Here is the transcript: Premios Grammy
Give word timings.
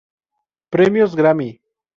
Premios 0.71 1.13
Grammy 1.15 1.61